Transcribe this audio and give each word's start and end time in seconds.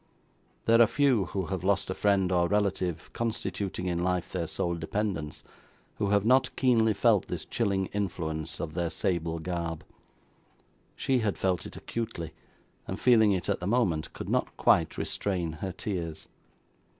There 0.65 0.81
are 0.81 0.87
few 0.87 1.25
who 1.25 1.45
have 1.45 1.63
lost 1.63 1.91
a 1.91 1.93
friend 1.93 2.31
or 2.31 2.47
relative 2.47 3.13
constituting 3.13 3.85
in 3.85 4.03
life 4.03 4.31
their 4.31 4.47
sole 4.47 4.73
dependence, 4.73 5.43
who 5.99 6.09
have 6.09 6.25
not 6.25 6.55
keenly 6.55 6.95
felt 6.95 7.27
this 7.27 7.45
chilling 7.45 7.85
influence 7.93 8.59
of 8.59 8.73
their 8.73 8.89
sable 8.89 9.37
garb. 9.37 9.83
She 10.95 11.19
had 11.19 11.37
felt 11.37 11.67
it 11.67 11.77
acutely, 11.77 12.33
and 12.87 12.99
feeling 12.99 13.31
it 13.31 13.47
at 13.47 13.59
the 13.59 13.67
moment, 13.67 14.11
could 14.11 14.27
not 14.27 14.57
quite 14.57 14.97
restrain 14.97 15.51
her 15.51 15.71
tears. 15.71 16.27